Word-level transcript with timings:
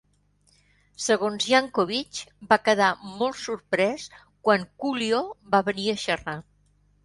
Segons 1.07 1.45
Yankovic, 1.49 2.23
va 2.55 2.59
quedar 2.71 2.89
molt 3.19 3.39
sorprès 3.43 4.09
quan 4.49 4.67
Coolio 4.87 5.23
va 5.57 5.65
venir 5.73 5.89
a 5.97 6.05
xerrar. 6.09 6.39